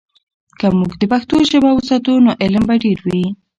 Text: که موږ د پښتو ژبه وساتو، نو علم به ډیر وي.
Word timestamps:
که 0.59 0.67
موږ 0.77 0.91
د 1.01 1.03
پښتو 1.11 1.35
ژبه 1.49 1.71
وساتو، 1.73 2.13
نو 2.25 2.31
علم 2.43 2.63
به 2.69 2.75
ډیر 2.83 2.97
وي. 3.05 3.23